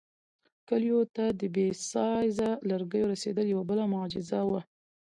[0.67, 4.61] کلیو ته د دې بې سایزه لرګیو رسېدل یوه بله معجزه وه.